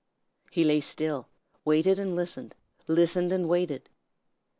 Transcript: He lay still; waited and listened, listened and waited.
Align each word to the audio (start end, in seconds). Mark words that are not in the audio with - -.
He 0.49 0.63
lay 0.63 0.79
still; 0.79 1.27
waited 1.63 1.99
and 1.99 2.15
listened, 2.15 2.55
listened 2.87 3.31
and 3.31 3.47
waited. 3.47 3.87